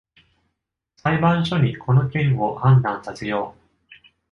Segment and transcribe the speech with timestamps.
[0.95, 3.61] 裁判所にこの件を判断させよう。